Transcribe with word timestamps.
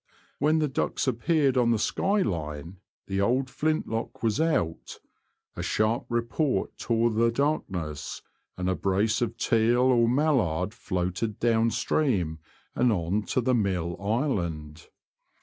When 0.39 0.57
the 0.57 0.67
ducks 0.67 1.05
appeared 1.05 1.57
on 1.57 1.69
the 1.69 1.77
sky 1.77 2.23
line 2.23 2.77
the 3.05 3.21
old 3.21 3.51
flint 3.51 3.87
lock 3.87 4.23
was 4.23 4.41
out, 4.41 4.99
a 5.55 5.61
sharp 5.61 6.07
report 6.09 6.75
tore 6.79 7.11
the 7.11 7.29
darkness^ 7.31 8.23
and 8.57 8.67
a 8.67 8.73
brace 8.73 9.21
of 9.21 9.37
teal 9.37 9.77
or 9.77 10.09
mallard 10.09 10.73
floated 10.73 11.39
down 11.39 11.69
stream, 11.69 12.39
and 12.73 12.91
on 12.91 13.21
to 13.27 13.41
the 13.41 13.53
mill 13.53 13.95
island. 14.01 14.87